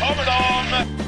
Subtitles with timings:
[0.00, 0.98] Kommer de!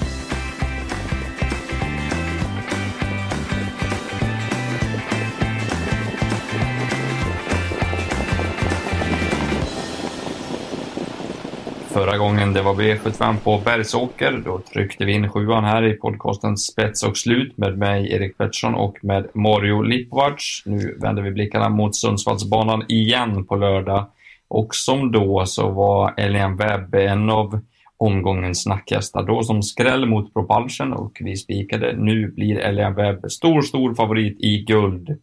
[11.88, 16.56] Förra gången det var V75 på Bergsåker, då tryckte vi in sjuan här i podcasten
[16.56, 20.62] Spets och slut med mig, Erik Pettersson och med Mario Lipovac.
[20.64, 24.06] Nu vänder vi blickarna mot Sundsvallsbanan igen på lördag.
[24.48, 27.60] Och som då så var Elian Webb en av
[28.01, 29.23] omgångens snackhästar.
[29.23, 31.97] Då som skräll mot Propulsion och vi spikade.
[31.97, 35.19] Nu blir Elian Webb stor, stor favorit i guld.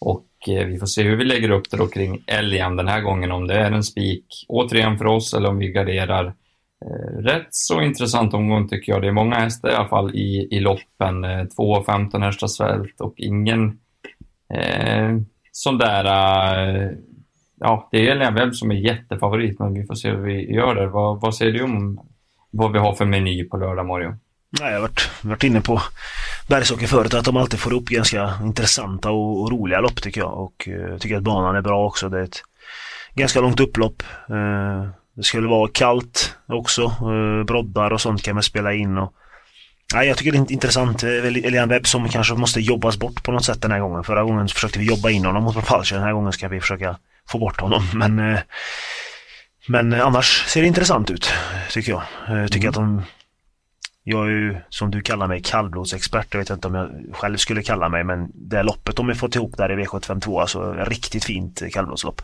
[0.00, 3.00] Och eh, vi får se hur vi lägger upp det då kring Elian den här
[3.00, 6.26] gången, om det är en spik återigen för oss eller om vi garderar.
[6.84, 9.02] Eh, rätt så intressant omgång tycker jag.
[9.02, 11.24] Det är många hästar i alla fall i, i loppen.
[11.24, 13.78] Eh, 2,15 hästars svält och ingen
[14.54, 15.16] eh,
[15.52, 16.04] sån där...
[16.04, 16.90] Eh,
[17.60, 20.74] ja, det är Elian Webb som är jättefavorit, men vi får se hur vi gör
[20.74, 20.86] där.
[20.86, 22.00] Vad, vad säger du om
[22.50, 24.16] vad vi har för meny på lördag, Mario?
[24.60, 25.80] Nej, jag har varit, varit inne på
[26.48, 30.38] Bergsåker förut att de alltid får upp ganska intressanta och, och roliga lopp tycker jag.
[30.38, 32.08] Och uh, tycker att banan är bra också.
[32.08, 32.42] Det är ett
[33.14, 34.02] ganska långt upplopp.
[34.30, 36.82] Uh, det skulle vara kallt också.
[36.82, 38.98] Uh, broddar och sånt kan man spela in.
[38.98, 39.12] Och,
[39.94, 41.02] Nej, jag tycker det är intressant.
[41.02, 44.04] Elian Webb som kanske måste jobbas bort på något sätt den här gången.
[44.04, 45.96] Förra gången försökte vi jobba in honom mot Propulsion.
[45.98, 46.96] Den här gången ska vi försöka
[47.28, 47.82] få bort honom.
[47.94, 48.38] Men,
[49.68, 51.32] men annars ser det intressant ut,
[51.70, 52.02] tycker jag.
[52.28, 52.70] Jag tycker mm.
[52.70, 53.02] att de
[54.10, 56.34] jag är ju, som du kallar mig, kallblodsexpert.
[56.34, 59.36] Jag vet inte om jag själv skulle kalla mig, men det loppet de har fått
[59.36, 62.22] ihop där i V752, alltså riktigt fint kallblodslopp.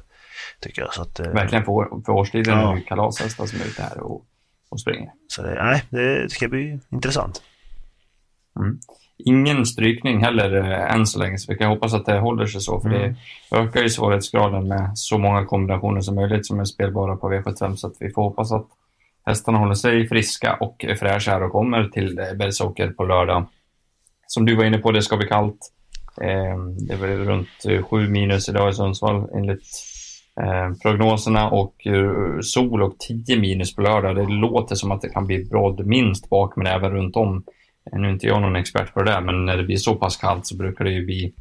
[0.60, 0.94] Tycker jag.
[0.94, 2.78] Så att, eh, Verkligen för, för årstiden ja.
[2.86, 4.24] kalashästar som är ute här och,
[4.68, 5.10] och springer.
[5.28, 7.42] Så det, nej, det ska bli intressant.
[8.56, 8.78] Mm.
[9.18, 12.60] Ingen strykning heller äh, än så länge, så vi kan hoppas att det håller sig
[12.60, 13.14] så, för mm.
[13.50, 17.76] det ökar ju svårighetsgraden med så många kombinationer som möjligt som är spelbara på V75,
[17.76, 18.66] så att vi får hoppas att
[19.26, 23.46] Hästarna håller sig friska och fräscha här och kommer till Bergsåker på lördag.
[24.26, 25.72] Som du var inne på, det ska bli kallt.
[26.22, 27.48] Ehm, det väl runt
[27.90, 29.62] 7 minus idag i Sundsvall enligt
[30.82, 34.16] prognoserna och eh, sol och 10 minus på lördag.
[34.16, 37.44] Det låter som att det kan bli brodd minst bak men även runt om.
[37.92, 39.94] Eh, nu är inte jag någon expert på det där, men när det blir så
[39.94, 41.34] pass kallt så brukar det ju bli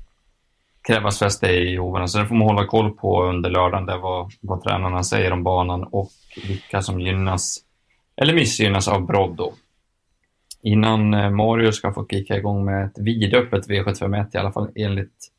[0.88, 2.08] krävas fäste i hovarna.
[2.08, 5.44] Så det får man hålla koll på under lördagen, där vad, vad tränarna säger om
[5.44, 6.10] banan och
[6.48, 7.58] vilka som gynnas
[8.16, 9.54] eller missgynnas av Broddo.
[10.62, 15.32] Innan eh, Mario ska få kicka igång med ett vidöppet V751, i alla fall enligt,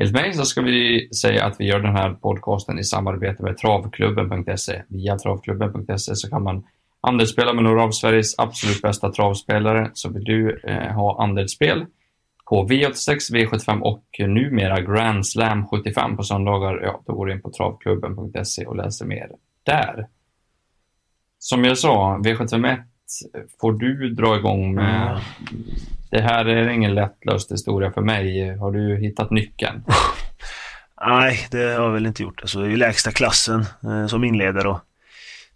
[0.00, 3.56] enligt mig, så ska vi säga att vi gör den här podcasten i samarbete med
[3.58, 4.82] travklubben.se.
[4.88, 6.64] Via travklubben.se så kan man
[7.00, 9.90] andelsspela med några av Sveriges absolut bästa travspelare.
[9.94, 11.86] Så vill du eh, ha andelsspel
[12.48, 17.42] på V86, V75 och numera Grand Slam 75 på söndagar, ja, då går du in
[17.42, 19.30] på travklubben.se och läser mer
[19.62, 20.06] där
[21.38, 22.78] som jag sa, V751
[23.60, 25.08] får du dra igång med.
[25.10, 25.64] Mm.
[26.10, 28.56] Det här är ingen lättlöst historia för mig.
[28.56, 29.84] Har du hittat nyckeln?
[31.06, 32.40] Nej, det har jag väl inte gjort.
[32.40, 34.78] Alltså, det är ju lägsta klassen eh, som inleder och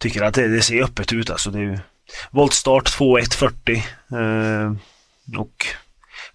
[0.03, 1.31] tycker att det, det, ser öppet ut.
[1.31, 1.79] Alltså, det är ju
[2.31, 4.73] voltstart 2.1.40 eh,
[5.41, 5.67] och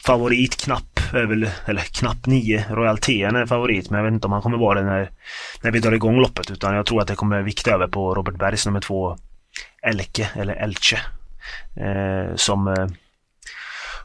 [0.06, 2.66] favorit knapp är väl, eller knapp 9.
[2.70, 5.12] Royal TN är favorit men jag vet inte om han kommer vara det när,
[5.62, 8.36] när vi drar igång loppet utan jag tror att det kommer vikta över på Robert
[8.36, 9.18] Bergs nummer två
[9.82, 11.00] Elke, eller Elche,
[11.76, 12.88] eh, som eh,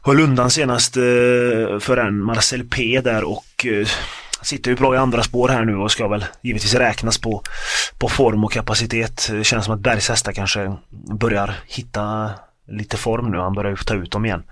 [0.03, 3.87] höll undan senast eh, för en Marcel P där och eh,
[4.43, 7.41] sitter ju bra i andra spår här nu och ska väl givetvis räknas på,
[7.97, 9.27] på form och kapacitet.
[9.31, 10.75] Det känns som att Bergs hästar kanske
[11.19, 12.31] börjar hitta
[12.67, 13.37] lite form nu.
[13.37, 14.43] Han börjar ta ut dem igen.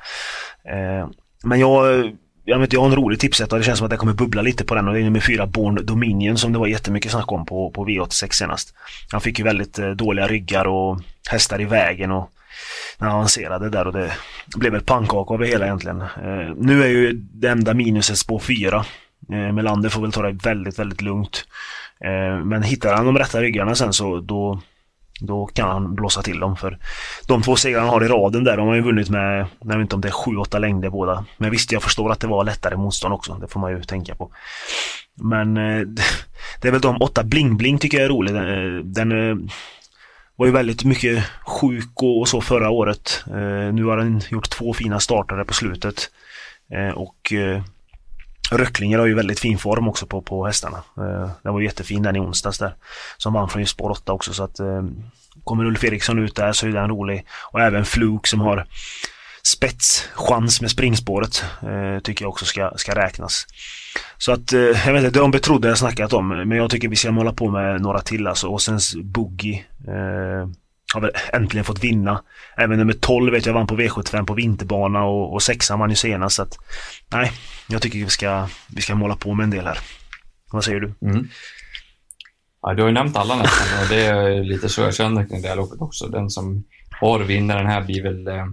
[0.65, 1.09] Eh,
[1.43, 2.11] men jag
[2.45, 4.41] jag, vet, jag har en rolig tipset och det känns som att det kommer bubbla
[4.41, 7.31] lite på den och det är nummer fyra Born Dominion som det var jättemycket snack
[7.31, 8.73] om på, på V86 senast.
[9.11, 12.31] Han fick ju väldigt eh, dåliga ryggar och hästar i vägen och
[12.97, 14.11] när han avancerade där och det
[14.55, 16.01] blev ett pannkaka av det hela egentligen.
[16.01, 18.85] Eh, nu är ju det enda minuset spår fyra.
[19.29, 21.45] Eh, Melander får väl ta det väldigt, väldigt lugnt.
[22.05, 24.61] Eh, men hittar han de rätta ryggarna sen så då
[25.21, 26.77] då kan han blåsa till dem för
[27.27, 29.81] de två segrarna han har i raden där, de har ju vunnit med, jag vet
[29.81, 31.25] inte om det är 7-8 längder båda.
[31.37, 34.15] Men visst, jag förstår att det var lättare motstånd också, det får man ju tänka
[34.15, 34.31] på.
[35.15, 35.81] Men eh,
[36.61, 38.33] det är väl de åtta bling-bling tycker jag är rolig.
[38.33, 39.35] Den, eh, den eh,
[40.35, 43.23] var ju väldigt mycket sjuk och, så förra året.
[43.27, 46.09] Eh, nu har den gjort två fina startare på slutet.
[46.95, 47.33] Och
[48.51, 50.77] Röcklinger har ju väldigt fin form också på, på hästarna.
[50.97, 52.75] Eh, den var jättefin den i onsdags där.
[53.17, 54.83] Som vann från just spår 8 också så att eh,
[55.43, 57.25] Kommer Ulf Eriksson ut där så är den rolig.
[57.51, 58.65] Och även Fluke som har
[59.43, 63.47] spetschans med springspåret eh, tycker jag också ska, ska räknas.
[64.17, 66.95] Så att, eh, jag vet inte, de trodde jag snackat om men jag tycker vi
[66.95, 68.47] ska hålla på med några till alltså.
[68.47, 69.65] Och sen Boogie.
[69.87, 70.49] Eh,
[70.93, 72.23] har väl äntligen fått vinna.
[72.57, 75.95] Även nummer 12 vet jag vann på V75 på vinterbana och, och sexan vann ju
[75.95, 76.35] senast.
[76.35, 76.57] Så att,
[77.13, 77.31] nej,
[77.67, 79.77] jag tycker vi ska, vi ska måla på med en del här.
[80.51, 80.93] Vad säger du?
[81.01, 81.27] Mm.
[82.61, 85.41] Ja, du har ju nämnt alla nästan och det är lite så jag känner kring
[85.41, 86.07] det här loppet också.
[86.07, 86.63] Den som
[86.99, 88.45] har vinnaren här blir väl eh,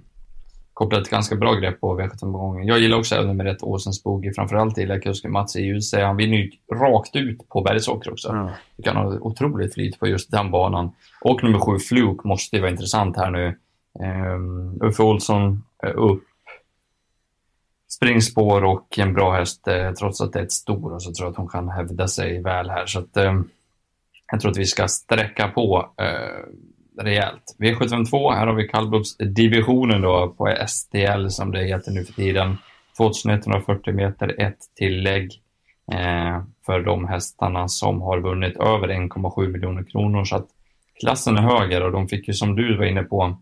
[0.78, 2.66] kopplat ett ganska bra grepp på V75-gången.
[2.66, 4.32] Jag gillar också nummer ett, Åsens Boogie.
[4.34, 5.94] Framförallt gillar kusken Mats i UC.
[5.94, 8.28] Han vinner ju rakt ut på Bergsåker också.
[8.28, 8.48] Mm.
[8.76, 10.90] Du kan ha otroligt flyt på just den banan.
[11.20, 13.58] Och nummer sju, Fluke, måste ju vara intressant här nu.
[14.34, 16.24] Um, Uffe Olsson uh, upp.
[17.88, 19.68] Springspår och en bra häst.
[19.68, 22.42] Uh, trots att det är ett stor så tror jag att hon kan hävda sig
[22.42, 22.86] väl här.
[22.86, 23.48] Så att, um,
[24.32, 26.54] jag tror att vi ska sträcka på uh,
[26.98, 27.56] rejält.
[27.58, 32.56] V752, här har vi kallblodsdivisionen då på STL som det heter nu för tiden.
[32.96, 35.42] 2140 meter, ett tillägg
[35.92, 40.24] eh, för de hästarna som har vunnit över 1,7 miljoner kronor.
[40.24, 40.46] Så att
[41.00, 43.36] klassen är högre och de fick ju som du var inne på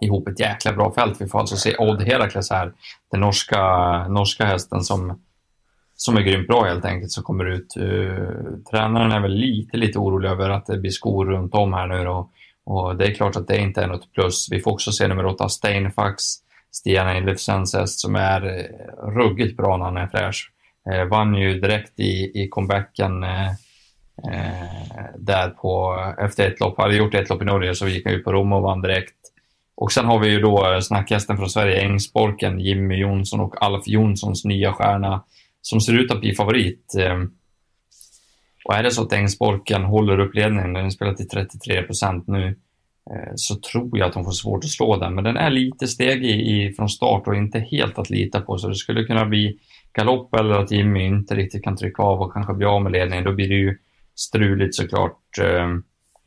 [0.00, 1.20] ihop ett jäkla bra fält.
[1.20, 2.72] Vi får alltså se Odd Herakles här,
[3.10, 3.62] den norska,
[4.08, 5.22] norska hästen som,
[5.94, 7.74] som är grymt bra helt enkelt, som kommer ut.
[7.80, 11.86] Uh, tränaren är väl lite, lite orolig över att det blir skor runt om här
[11.86, 12.30] nu då.
[12.70, 14.48] Och det är klart att det inte är något plus.
[14.50, 16.22] Vi får också se nummer åtta, Steinfax,
[16.72, 20.52] Stian Eilifsens som är eh, ruggigt bra när han är fräsch.
[20.90, 23.48] Eh, vann ju direkt i, i comebacken eh,
[24.32, 26.78] eh, där på, efter ett lopp.
[26.78, 29.16] Hade gjort ett lopp i Norge så gick han ut på Rom och vann direkt.
[29.76, 33.86] Och sen har vi ju då eh, snackhästen från Sverige, Ängsborken, Jimmy Jonsson och Alf
[33.86, 35.24] Jonssons nya stjärna
[35.62, 36.94] som ser ut att bli favorit.
[36.98, 37.30] Ehm,
[38.64, 42.46] och är det så att Ängsborken håller upp ledningen, den spelar till 33 procent nu,
[43.10, 45.14] eh, så tror jag att de får svårt att slå den.
[45.14, 48.68] Men den är lite stegig i, från start och inte helt att lita på, så
[48.68, 49.58] det skulle kunna bli
[49.92, 53.24] galopp eller att Jimmy inte riktigt kan trycka av och kanske bli av med ledningen.
[53.24, 53.78] Då blir det ju
[54.14, 55.38] struligt såklart.
[55.40, 55.68] Eh,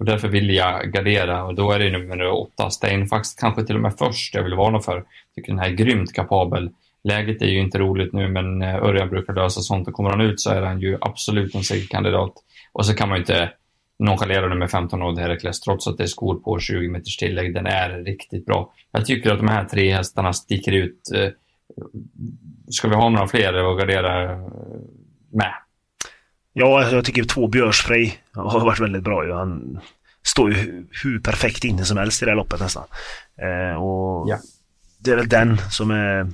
[0.01, 3.81] och därför vill jag gardera och då är det nummer åtta, Steinfax, kanske till och
[3.81, 4.95] med först jag vill varna för.
[4.95, 5.05] Jag
[5.35, 6.69] tycker den här är grymt kapabel.
[7.03, 10.21] Läget är ju inte roligt nu, men eh, Örjan brukar lösa sånt och kommer han
[10.21, 12.33] ut så är han ju absolut en segerkandidat.
[12.73, 13.51] Och så kan man ju inte
[13.99, 17.53] nonchalera nummer 15 Odd Herakles trots att det är skor på 20 meters tillägg.
[17.53, 18.73] Den är riktigt bra.
[18.91, 21.11] Jag tycker att de här tre hästarna sticker ut.
[21.15, 21.29] Eh,
[22.69, 24.39] ska vi ha några fler att gardera eh,
[25.31, 25.53] med?
[26.53, 29.37] Ja, jag tycker två Björsfrej har varit väldigt bra.
[29.37, 29.79] Han
[30.23, 32.83] står ju hur perfekt inne som helst i det här loppet nästan.
[33.77, 34.37] och ja.
[34.99, 36.31] Det är väl den som är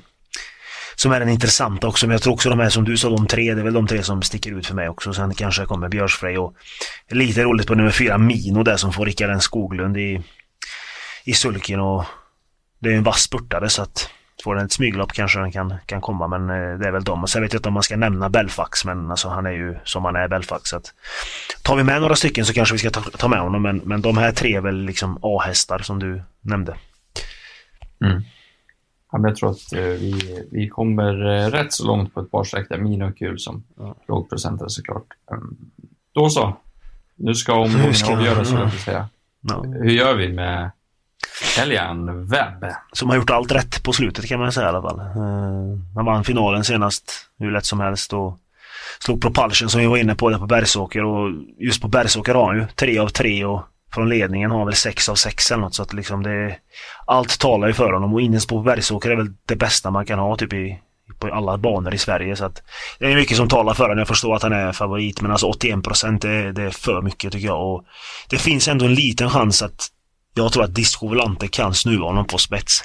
[1.00, 2.08] som är den intressanta också.
[2.08, 3.88] Men jag tror också de här som du sa, de tre, det är väl de
[3.88, 5.14] tre som sticker ut för mig också.
[5.14, 6.56] Sen kanske kommer Björsfrej och
[7.10, 10.22] lite roligt på nummer fyra, Mino där som får Rickard en Skoglund i,
[11.26, 12.06] i sulken och
[12.80, 14.10] det är en vass spurtare så att
[14.44, 17.24] får den ett smyglopp kanske den kan, kan komma men eh, det är väl dem.
[17.24, 19.78] Och sen vet jag inte om man ska nämna Belfax men alltså han är ju
[19.84, 20.70] som han är Belfax.
[20.70, 20.94] Så att,
[21.62, 24.02] tar vi med några stycken så kanske vi ska ta, ta med honom men, men
[24.02, 26.76] de här tre är väl liksom A-hästar som du nämnde.
[28.06, 28.24] Mm.
[29.12, 32.32] Ja, men jag tror att eh, vi, vi kommer eh, rätt så långt på ett
[32.32, 33.96] par streck där Mina och kul som ja.
[34.08, 35.08] lågprocentare såklart.
[35.32, 35.58] Um,
[36.14, 36.58] då så.
[37.16, 38.60] Nu ska omgången avgöras, ja.
[38.60, 39.10] jag säga.
[39.42, 39.64] Ja.
[39.64, 40.72] Hur gör vi med
[41.60, 42.66] Elian Webb?
[42.92, 45.00] Som har gjort allt rätt på slutet kan man säga i alla fall.
[45.00, 48.40] Uh, han vann finalen senast hur lätt som helst och
[49.00, 52.48] slog Propulsion som vi var inne på där på Bergsåker och just på Bergsåker har
[52.48, 53.62] han ju tre av tre och
[53.94, 56.58] från ledningen har väl 6 av 6 eller något så att liksom det
[57.06, 60.20] Allt talar ju för honom och innerst på Bergsåker är väl det bästa man kan
[60.20, 60.80] ha typ i
[61.20, 62.64] på alla banor i Sverige så att
[63.00, 63.98] det är mycket som talar för honom.
[63.98, 67.32] Jag förstår att han är favorit men alltså 81 procent det, det är för mycket
[67.32, 67.86] tycker jag och
[68.30, 69.88] det finns ändå en liten chans att
[70.34, 72.84] jag tror att Disco Volante kan snuva honom på spets.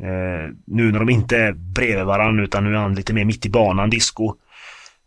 [0.00, 3.46] Eh, nu när de inte är bredvid varandra utan nu är han lite mer mitt
[3.46, 4.34] i banan, Disco.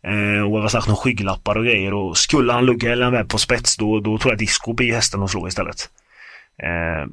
[0.06, 1.94] Eh, och vad sagt, några skygglappar och grejer.
[1.94, 5.22] Och skulle han lugga eller med på spets då, då tror jag Disco blir hästen
[5.22, 5.90] att slå istället.
[6.62, 7.10] Eh,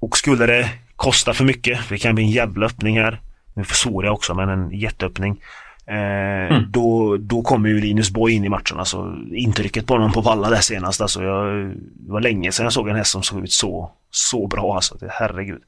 [0.00, 3.20] och skulle det kosta för mycket, det kan bli en jävla öppning här.
[3.54, 5.40] Nu försvårar jag också, men en jätteöppning.
[5.86, 6.64] Eh, mm.
[6.68, 8.78] då, då kommer ju Linus Boy in i matchen.
[8.78, 11.00] Alltså, intrycket på honom på Valla där senast.
[11.00, 14.46] Alltså, jag, det var länge sedan jag såg en häst som såg ut så, så
[14.46, 14.74] bra.
[14.74, 15.62] Alltså, det, herregud.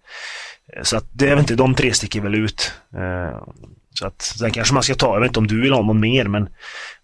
[0.77, 2.73] Eh, så att det är väl inte, de tre sticker väl ut.
[2.95, 3.43] Eh,
[3.95, 6.01] så att sen kanske man ska ta, jag vet inte om du vill ha någon
[6.01, 6.49] mer men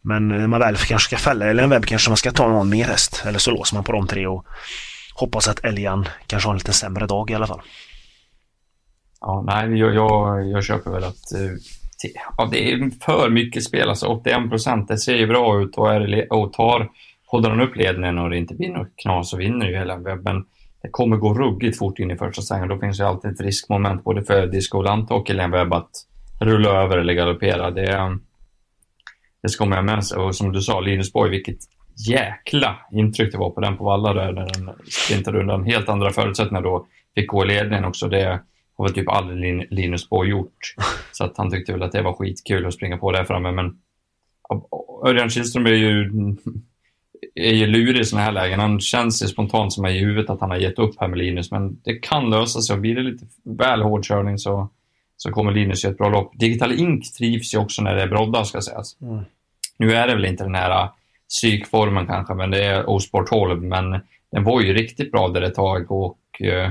[0.02, 2.68] Men när man väl kanske ska fälla eller en webb kanske man ska ta någon
[2.68, 3.23] mer häst.
[3.26, 4.47] Eller så låser man på de tre och
[5.14, 7.61] hoppas att Elian kanske har en lite sämre dag i alla fall.
[9.21, 11.50] Ja, nej, jag, jag, jag köper väl att eh,
[12.38, 13.88] ja, det är för mycket spel.
[13.88, 16.88] Alltså 81 procent, det ser ju bra ut och, är, och tar,
[17.26, 20.45] håller han upp ledningen och det inte blir något knas så vinner ju hela webben.
[20.83, 22.68] Det kommer gå ruggigt fort in i första svängen.
[22.68, 25.90] Då finns ju alltid ett riskmoment både för Disco Lante och en Webb att
[26.40, 27.71] rulla över eller galoppera.
[27.71, 28.18] Det,
[29.42, 30.18] det ska man ha med sig.
[30.18, 31.59] Och som du sa, Linus Borg, vilket
[32.09, 35.64] jäkla intryck det var på den på Valla där när den sprintade undan.
[35.64, 36.87] Helt andra förutsättningar då.
[37.14, 38.09] Fick gå i ledningen också.
[38.09, 38.40] Det
[38.76, 40.75] har väl typ aldrig Linus Borg gjort.
[41.12, 43.52] Så att han tyckte väl att det var skitkul att springa på där framme.
[43.52, 43.78] Men
[45.07, 46.11] Örjan Kihlström är ju,
[47.35, 48.61] är ju lurig i sådana här lägen.
[48.61, 51.50] Han känns ju spontant som i huvudet att han har gett upp här med Linus.
[51.50, 52.76] Men det kan lösa sig.
[52.76, 54.71] Blir det lite väl hård körning så,
[55.20, 56.38] så kommer Linus göra ett bra lopp.
[56.38, 58.96] Digital Ink trivs ju också när det är broddar ska sägas.
[59.00, 59.25] Mm.
[59.78, 60.88] Nu är det väl inte den här
[61.28, 63.62] psykformen kanske, men det är Osport 12.
[63.62, 64.00] Men
[64.32, 66.70] den var ju riktigt bra där ett tag och uh,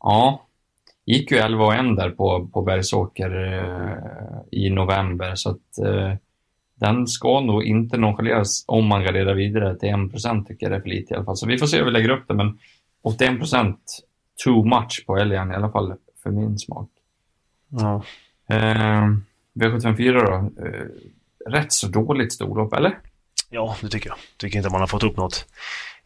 [0.00, 0.46] ja,
[1.06, 5.34] gick ju 11 och 1 där på, på Bergsåker uh, i november.
[5.34, 5.78] Så att
[6.80, 10.80] den ska nog inte nonchaleras om man garderar vidare till 1 tycker jag det är
[10.80, 11.36] för lite i alla fall.
[11.36, 12.58] Så vi får se hur vi lägger upp det, men
[13.04, 13.76] 81%
[14.44, 16.88] too much på älgen i alla fall för min smak.
[17.68, 18.02] Ja.
[19.54, 20.50] V754 då?
[21.46, 22.98] rätt så dåligt storlopp, eller?
[23.50, 24.18] Ja, det tycker jag.
[24.36, 25.46] Tycker inte man har fått upp något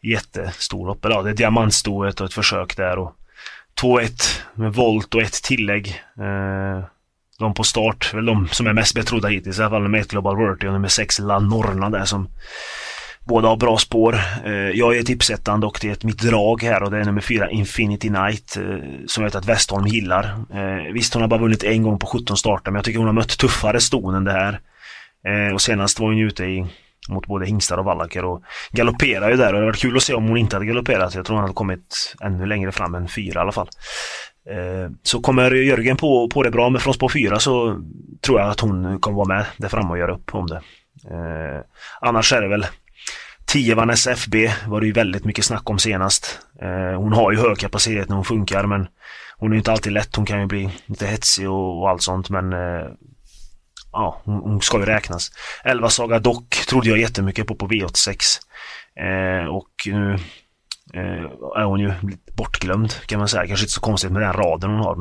[0.01, 0.99] jättestorlopp.
[1.01, 3.15] Ja, det är diamantstoet och ett försök där och
[3.81, 5.87] 2-1 med volt och ett tillägg.
[6.17, 6.83] Eh,
[7.39, 10.11] de på start, väl de som är mest betrodda hittills, i alla fall nummer 1
[10.11, 12.27] Global Worthy och nummer 6 La Norna där som
[13.25, 14.19] båda har bra spår.
[14.45, 17.21] Eh, jag är tipsettan dock, det är ett mitt drag här och det är nummer
[17.21, 18.63] 4 Infinity Night eh,
[19.07, 20.23] som jag vet att Westholm gillar.
[20.53, 23.07] Eh, visst, hon har bara vunnit en gång på 17 starter men jag tycker hon
[23.07, 24.59] har mött tuffare ston än det här.
[25.53, 26.65] Och senast var hon ju ute i
[27.09, 30.03] mot både hingstar och vallaker och galopperar ju där och det hade varit kul att
[30.03, 31.15] se om hon inte hade galopperat.
[31.15, 33.69] Jag tror hon hade kommit ännu längre fram än fyra i alla fall.
[35.03, 37.81] Så kommer Jörgen på, på det bra med från spår fyra så
[38.21, 40.61] tror jag att hon kommer vara med där framme och göra upp om det.
[42.01, 42.65] Annars är det väl
[43.51, 43.75] 10
[44.15, 44.35] FB
[44.67, 46.39] var det ju väldigt mycket snack om senast.
[46.61, 48.87] Eh, hon har ju hög kapacitet när hon funkar men
[49.37, 50.15] hon är ju inte alltid lätt.
[50.15, 52.87] Hon kan ju bli lite hetsig och, och allt sånt men eh,
[53.91, 55.31] ja, hon, ska ju räknas.
[55.63, 58.39] 11 Saga Dock trodde jag jättemycket på på V86.
[58.95, 60.17] Eh, och nu
[61.55, 61.93] är hon ju
[62.37, 63.47] bortglömd kan man säga.
[63.47, 64.97] Kanske inte så konstigt med den raden hon har.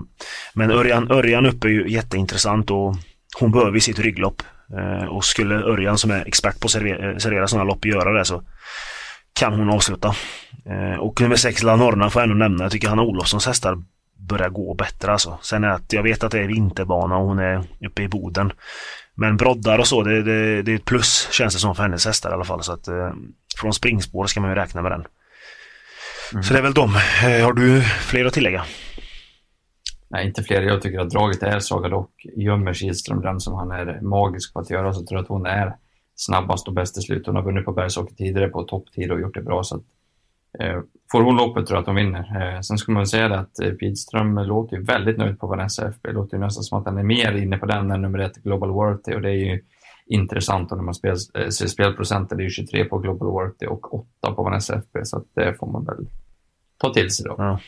[0.54, 2.96] Men Örjan, Örjan uppe är ju jätteintressant och
[3.40, 4.42] hon behöver sitt rygglopp.
[4.78, 8.24] Eh, och skulle Örjan som är expert på att servera, servera sådana lopp göra det
[8.24, 8.42] så
[9.32, 10.14] kan hon avsluta.
[10.66, 12.64] Eh, och nummer 6 Lanorna får jag ändå nämna.
[12.64, 13.78] Jag tycker Hanna Olofssons hästar
[14.28, 15.38] börjar gå bättre alltså.
[15.42, 18.52] Sen är att jag vet att det är vinterbana och hon är uppe i Boden.
[19.14, 22.06] Men broddar och så, det, det, det är ett plus känns det som för hennes
[22.06, 22.62] hästar i alla fall.
[22.62, 23.10] Så att eh,
[23.56, 25.04] från springspår ska man ju räkna med den.
[26.32, 26.42] Mm.
[26.42, 26.96] Så det är väl dem.
[27.24, 28.64] Eh, har du fler att tillägga?
[30.10, 30.62] Nej, inte fler.
[30.62, 32.26] Jag tycker att draget är Saga Dock.
[32.36, 35.46] Gömmer Kihlström den som han är magisk på att göra så tror jag att hon
[35.46, 35.76] är
[36.14, 37.26] snabbast och bäst i slut.
[37.26, 39.62] Hon har vunnit på Bergsåker tidigare på topptid och gjort det bra.
[39.64, 39.82] Så att
[40.58, 40.80] Eh,
[41.12, 42.54] får hon loppet tror jag att hon vinner.
[42.54, 45.88] Eh, sen ska man säga det att eh, Pidström låter ju väldigt nöjd på Vanessa
[45.88, 46.08] FB.
[46.08, 48.36] Det låter ju nästan som att han är mer inne på den än nummer ett
[48.36, 49.62] Global Worthy och det är ju
[50.06, 53.66] intressant och när man spel, eh, ser spelprocenten, det är ju 23 på Global Worthy
[53.66, 56.06] och 8 på Vanessa FB så att det får man väl
[56.76, 57.34] ta till sig då.
[57.38, 57.60] Ja.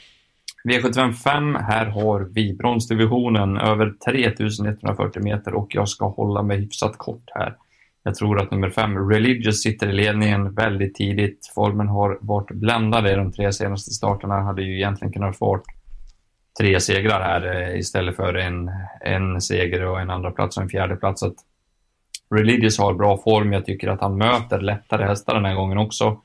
[0.68, 7.30] V755, här har vi bronsdivisionen över 3140 meter och jag ska hålla mig hyfsat kort
[7.34, 7.56] här.
[8.02, 11.52] Jag tror att nummer 5, Religious, sitter i ledningen väldigt tidigt.
[11.54, 14.34] Formen har varit bländad i de tre senaste starterna.
[14.34, 15.62] Hade ju egentligen kunnat få
[16.60, 20.68] tre segrar här eh, istället för en, en seger och en andra plats och en
[20.68, 21.22] fjärde plats.
[21.22, 21.36] Att
[22.34, 23.52] Religious har bra form.
[23.52, 26.20] Jag tycker att han möter lättare hästar den här gången också.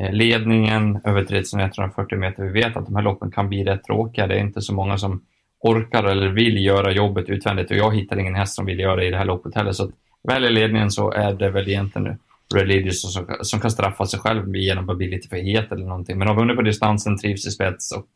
[0.00, 2.42] Eh, ledningen över 3140 meter.
[2.42, 4.26] Vi vet att de här loppen kan bli rätt tråkiga.
[4.26, 5.22] Det är inte så många som
[5.60, 9.06] orkar eller vill göra jobbet utvändigt och jag hittar ingen häst som vill göra det
[9.06, 9.72] i det här loppet heller.
[9.72, 9.90] Så
[10.28, 12.18] väl i ledningen så är det väl egentligen
[12.54, 16.18] Religious som, som kan straffa sig själv genom att bli lite för het eller någonting.
[16.18, 18.08] Men de har vunnit på distansen, trivs i spets och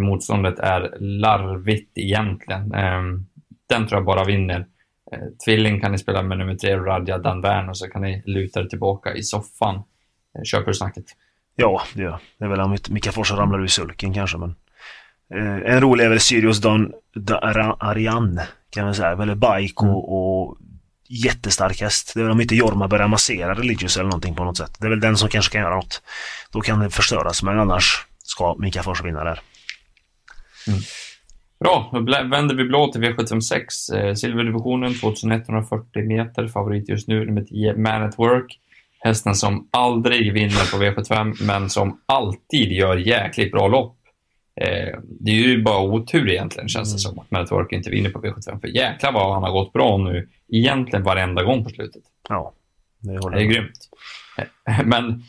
[0.00, 2.74] motståndet är larvigt egentligen.
[2.74, 3.26] Ehm,
[3.68, 4.66] den tror jag bara vinner.
[5.12, 8.60] Eh, Tvilling kan ni spela med nummer tre, Radja Danvern, och så kan ni luta
[8.60, 9.82] er tillbaka i soffan.
[10.44, 11.04] Köper du snacket?
[11.56, 14.54] Ja, det gör Det är väl om Mika Forsa ramlar ur sulken kanske, men
[15.34, 16.92] eh, en rolig är väl Sirius Don
[17.78, 19.12] Ariane kan man säga.
[19.12, 19.96] Eller Bike och, mm.
[19.96, 20.58] och
[21.08, 22.12] jättestark häst.
[22.14, 24.76] Det är väl om inte Jorma börjar massera Religious eller någonting på något sätt.
[24.80, 26.02] Det är väl den som kanske kan göra något.
[26.52, 29.40] Då kan det förstöras, men annars ska Mika Fors vinna där.
[30.68, 30.80] Mm.
[31.60, 33.96] Bra, då vänder vi blå till V756.
[33.96, 36.48] Eh, silverdivisionen 2140 meter.
[36.48, 38.58] Favorit just nu nummer 10, Man at Work.
[39.00, 43.98] Hästen som aldrig vinner på V75, men som alltid gör jäkligt bra lopp.
[44.60, 46.98] Eh, det är ju bara otur egentligen känns det mm.
[46.98, 48.60] som att Metawork inte vinner på V75.
[48.60, 52.02] För jäklar vad han har gått bra nu egentligen varenda gång på slutet.
[52.28, 52.52] Ja,
[53.00, 53.88] det, håller det är grymt.
[54.84, 55.22] Men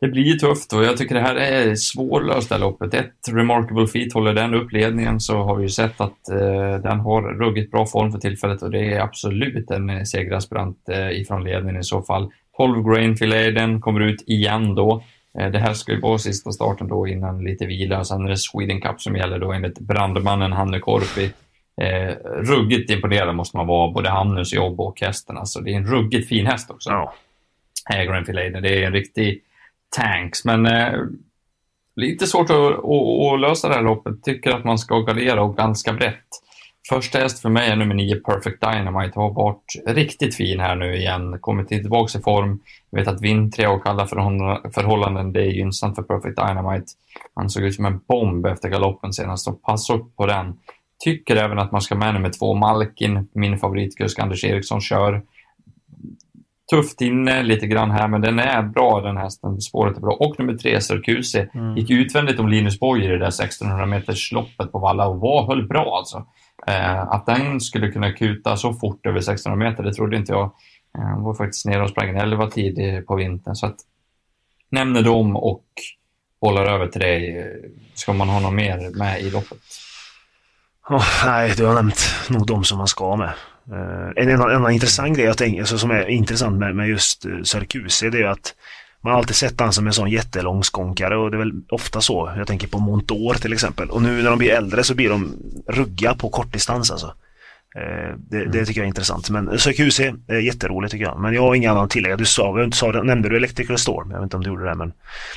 [0.00, 2.94] det blir tufft och jag tycker det här är svårlöst det här loppet.
[2.94, 7.00] Ett Remarkable Feet håller den upp ledningen så har vi ju sett att eh, den
[7.00, 11.80] har ruggigt bra form för tillfället och det är absolut en segraspirant eh, ifrån ledningen
[11.80, 12.30] i så fall.
[12.56, 15.02] 12 Grainfilet, den kommer ut igen då.
[15.38, 18.04] Eh, det här ska ju vara sista starten då innan lite vila.
[18.04, 21.30] Sen är det Sweden Cup som gäller då enligt brandmannen Hanne Korpi.
[21.80, 25.38] Eh, ruggigt imponerad måste man vara, både Hannus jobb och hästen.
[25.38, 26.90] Alltså, det är en ruggigt fin häst också.
[26.90, 27.14] Ja.
[27.94, 29.42] Eh, Grainfilet, det är en riktig
[29.96, 30.92] tanks, men eh,
[31.96, 34.22] lite svårt att, att, att, lösa det här loppet.
[34.22, 36.26] Tycker att man ska gardera och ganska brett.
[36.88, 39.20] Första häst för mig är nummer 9, Perfect Dynamite.
[39.20, 41.38] Har varit riktigt fin här nu igen.
[41.40, 42.60] Kommit tillbaka i form.
[42.90, 46.86] Jag vet att vintriga och kalla förhållanden, det är gynnsamt för Perfect Dynamite.
[47.34, 50.54] Han såg ut som en bomb efter galoppen senast, så passa upp på den.
[51.04, 55.22] Tycker även att man ska med nummer två, Malkin, min favoritkusk Anders Eriksson kör.
[56.70, 59.60] Tufft inne lite grann här, men den är bra den hästen.
[59.60, 60.12] Spåret är bra.
[60.12, 61.48] Och nummer tre, Sörkuse.
[61.54, 61.76] Mm.
[61.76, 65.46] Gick utvändigt om Linus Boyer i det där 1600 meters loppet på Valla och var,
[65.46, 66.26] höll bra alltså.
[66.66, 70.50] Eh, att den skulle kunna kuta så fort över 1600 meter, det trodde inte jag.
[70.98, 73.54] Eh, var faktiskt nere och sprang en 11 tid på vintern.
[73.54, 73.76] Så att
[74.70, 75.64] nämner dem och
[76.40, 77.46] bollar över till dig.
[77.94, 79.58] Ska man ha något mer med i loppet?
[80.88, 83.32] Oh, nej, du har nämnt nog de som man ska med.
[83.72, 87.26] Eh, en annan, annan intressant grej jag tänker, alltså, som är intressant med, med just
[87.26, 88.54] uh, Sarkuse, det är att
[89.06, 92.00] man har alltid sett han som en sån jättelång skånkare och det är väl ofta
[92.00, 92.32] så.
[92.36, 93.90] Jag tänker på Montour till exempel.
[93.90, 95.36] Och nu när de blir äldre så blir de
[95.68, 97.06] rugga på kortdistans alltså.
[97.76, 98.50] Eh, det, mm.
[98.50, 99.30] det, tycker jag är intressant.
[99.30, 101.20] Men Syracuse är jätteroligt tycker jag.
[101.20, 102.18] Men jag har inga annan tillägg.
[102.18, 104.10] Du sa, du sa nämnde du Electrical Storm?
[104.10, 104.92] Jag vet inte om du gjorde det men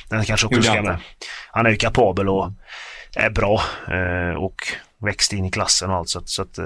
[0.08, 0.98] den kanske också ska med.
[1.50, 2.52] Han är ju kapabel och
[3.16, 4.56] är bra eh, och
[4.98, 6.58] växt in i klassen och allt så att, så att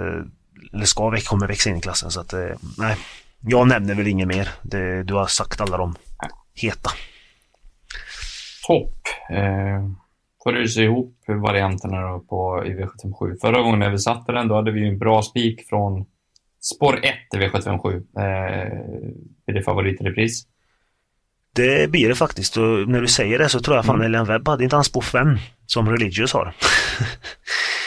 [0.73, 2.35] eller ska kommer växa in i klassen så att
[2.79, 2.97] nej.
[3.41, 4.49] Jag nämner väl inget mer.
[4.63, 5.97] Det, du har sagt alla de
[6.63, 6.91] heta.
[8.67, 8.99] Topp.
[9.31, 9.89] Eh,
[10.45, 13.41] får du se ihop varianterna då på, i V757.
[13.41, 16.07] Förra gången när vi satte den då hade vi en bra spik från
[16.61, 18.03] spår 1 i V757.
[18.19, 18.25] Eh,
[19.47, 20.47] är det favorit i repris?
[21.55, 24.07] Det blir det faktiskt och när du säger det så tror jag fan mm.
[24.07, 26.55] Elian Webb hade inte han spår 5 som Religious har.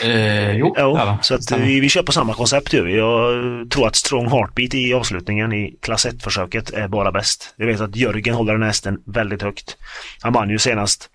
[0.04, 2.96] Eh, jo, ja, så att vi, vi kör på samma koncept vi.
[2.96, 7.54] Jag tror att Strong Heartbeat i avslutningen i klass 1-försöket är bara bäst.
[7.56, 9.76] Jag vet att Jörgen håller den hästen väldigt högt.
[10.20, 11.10] Han vann ju senast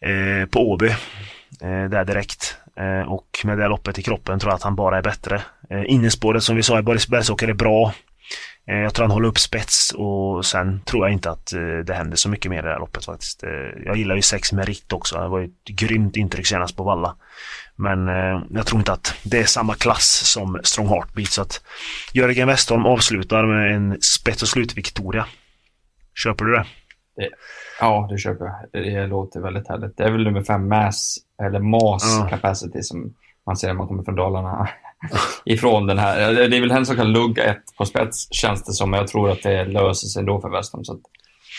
[0.00, 2.56] eh, på Åby eh, där direkt.
[2.76, 5.42] Eh, och med det loppet i kroppen tror jag att han bara är bättre.
[5.70, 7.92] Eh, innespåret som vi sa i Boris Bergsåker är bra.
[8.68, 11.94] Eh, jag tror han håller upp spets och sen tror jag inte att eh, det
[11.94, 13.42] händer så mycket mer i det här loppet faktiskt.
[13.42, 13.50] Eh,
[13.84, 15.18] jag gillar ju sex Merit också.
[15.18, 17.16] Det var ett grymt intryck senast på Valla.
[17.76, 18.06] Men
[18.50, 21.62] jag tror inte att det är samma klass som Strong Heartbeat så att
[22.12, 25.26] Jörgen Westholm avslutar med en spets och slut-Victoria.
[26.14, 26.64] Köper du det?
[27.80, 28.82] Ja, det köper jag.
[28.84, 29.96] Det låter väldigt härligt.
[29.96, 32.28] Det är väl nummer fem Mass, eller Mass ja.
[32.28, 33.14] Capacity som
[33.46, 34.68] man ser när man kommer från Dalarna
[35.44, 36.32] ifrån den här.
[36.32, 39.08] Det är väl hen som kan lugga ett på spets känns det som, men jag
[39.08, 40.84] tror att det löser sig ändå för Westham.
[40.84, 41.00] Så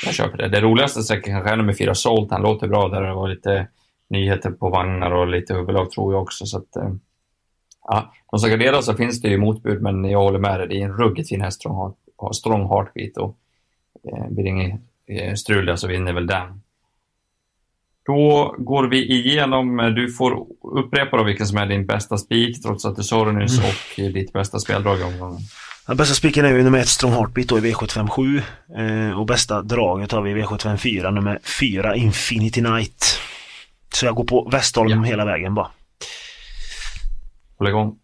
[0.05, 0.49] jag köper det.
[0.49, 2.31] Det roligaste sträckan kanske är nummer fyra Salt.
[2.31, 3.01] Han låter bra där.
[3.01, 3.67] Det var lite
[4.09, 6.45] nyheter på vagnar och lite huvudlag tror jag också.
[6.45, 6.93] Så att, eh,
[7.87, 10.67] ja, de ska garderar så finns det ju motbud, men jag håller med dig.
[10.67, 13.37] Det är en ruggigt fin häst som har strong heartbeat och
[14.11, 16.61] eh, blir det inget eh, strul där så vinner väl den.
[18.09, 22.85] Då går vi igenom, du får upprepa då vilken som är din bästa spik trots
[22.85, 23.69] att du sa det nyss mm.
[23.69, 25.39] och ditt bästa speldrag i omgången.
[25.87, 28.41] Den bästa spiken är ju nummer 1 Strong Heartbeat då i V757
[28.77, 33.19] eh, och bästa draget har vi i V754 nummer 4 Infinity Night.
[33.93, 35.01] Så jag går på Västholm ja.
[35.01, 35.67] hela vägen bara.
[37.57, 37.95] Håll igång.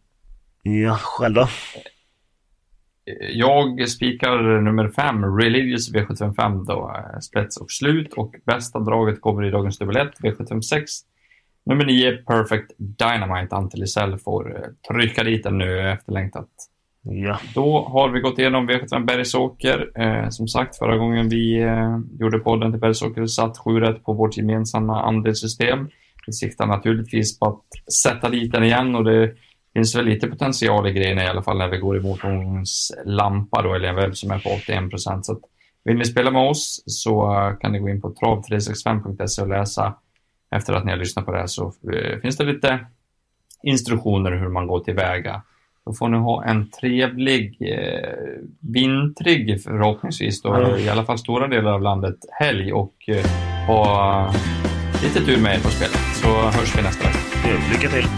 [0.63, 1.48] Ja, själv då?
[3.34, 9.52] Jag spikar nummer 5, Religious V755 då, spets och slut och bästa draget kommer i
[9.52, 10.84] dagens dubbel 1, V756.
[11.65, 16.50] Nummer 9, Perfect Dynamite, Ante Lisell får eh, trycka dit den nu, efterlängtat.
[17.02, 17.39] Ja.
[17.56, 19.91] Då har vi gått igenom V75 Bergsåker.
[19.96, 24.13] Eh, som sagt, förra gången vi eh, gjorde podden till Bergsåker satt 7 rätt på
[24.13, 25.89] vårt gemensamma andelssystem.
[26.28, 29.34] Vi siktar naturligtvis på att sätta dit den igen och det
[29.76, 33.62] finns väl lite potential i grejerna i alla fall när vi går emot någons lampa
[33.62, 35.26] då, eller en webb som är på 81 procent.
[35.26, 35.40] Så
[35.84, 39.96] vill ni spela med oss så kan ni gå in på trav365.se och läsa
[40.56, 42.80] efter att ni har lyssnat på det här så eh, finns det lite
[43.64, 45.42] instruktioner hur man går tillväga
[45.86, 48.10] då får ni ha en trevlig, eh,
[48.60, 50.80] vintrig förhoppningsvis då, mm.
[50.80, 53.26] i alla fall stora delar av landet, helg och eh,
[53.68, 54.34] ha
[55.04, 56.02] lite tur med er på spelet.
[56.22, 57.20] Så hörs vi nästa vecka.
[57.72, 58.14] Lycka till!